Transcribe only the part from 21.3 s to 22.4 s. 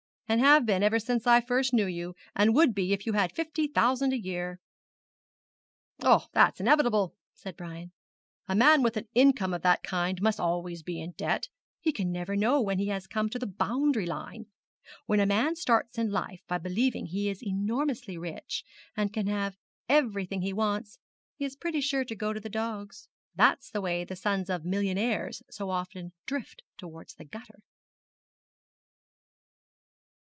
he is pretty sure to go to